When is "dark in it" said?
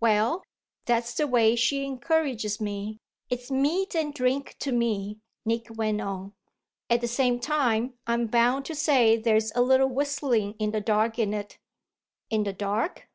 10.82-11.58